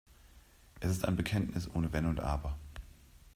Es 0.79 0.89
ist 0.89 1.05
ein 1.07 1.15
Bekenntnis 1.15 1.69
ohne 1.75 1.93
Wenn 1.93 2.07
und 2.07 2.19
Aber. 2.21 2.57